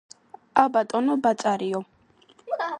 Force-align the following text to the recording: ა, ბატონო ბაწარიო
ა, 0.61 0.63
ბატონო 0.77 1.15
ბაწარიო 1.27 1.85